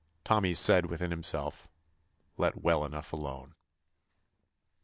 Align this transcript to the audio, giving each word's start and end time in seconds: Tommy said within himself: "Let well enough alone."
Tommy 0.23 0.55
said 0.55 0.87
within 0.87 1.11
himself: 1.11 1.67
"Let 2.35 2.59
well 2.63 2.83
enough 2.85 3.13
alone." 3.13 3.53